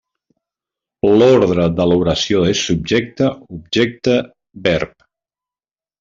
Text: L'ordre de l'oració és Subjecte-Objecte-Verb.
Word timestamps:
L'ordre 1.17 1.65
de 1.79 1.85
l'oració 1.91 2.41
és 2.53 2.63
Subjecte-Objecte-Verb. 2.69 4.97